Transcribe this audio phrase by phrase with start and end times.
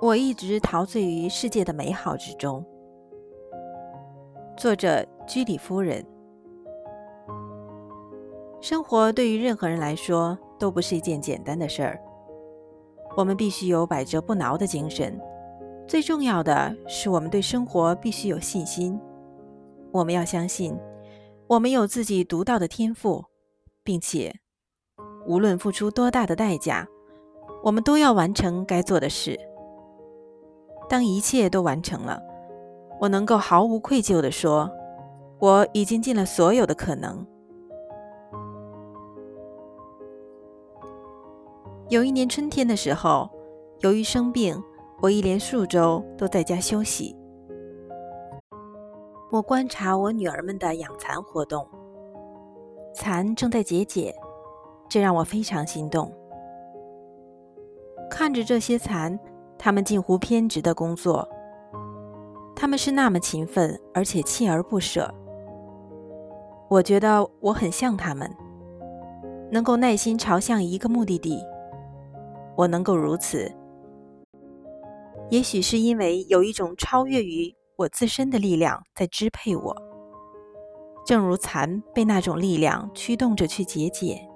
[0.00, 2.64] 我一直陶醉于世界的美好之中。
[4.56, 6.04] 作者居里夫人。
[8.60, 12.00] 生活对于任何人来说都不是一件简单的事儿。
[13.16, 15.18] 我们必须有百折不挠的精神。
[15.86, 18.98] 最重要的是，我们对生活必须有信心。
[19.92, 20.76] 我们要相信，
[21.46, 23.24] 我们有自己独到的天赋，
[23.84, 24.34] 并且
[25.26, 26.88] 无论付出多大的代价，
[27.62, 29.38] 我们都要完成该做的事。
[30.88, 32.22] 当一切都完成了，
[33.00, 34.70] 我能够毫无愧疚地说，
[35.38, 37.26] 我已经尽了所有的可能。
[41.88, 43.30] 有一年春天的时候，
[43.80, 44.62] 由于生病，
[45.02, 47.14] 我一连数周都在家休息。
[49.30, 51.66] 我观察我女儿们的养蚕活动，
[52.94, 54.14] 蚕正在结茧，
[54.88, 56.10] 这让我非常心动。
[58.08, 59.18] 看着这些蚕，
[59.64, 61.26] 他们近乎偏执的工作，
[62.54, 65.10] 他们是那么勤奋，而且锲而不舍。
[66.68, 68.30] 我觉得我很像他们，
[69.50, 71.42] 能够耐心朝向一个目的地。
[72.58, 73.50] 我能够如此，
[75.30, 79.74] 也许是因为有一种超越于我自身的力量在支配我，
[81.06, 84.28] 正如蚕被那种力量驱动着去结茧。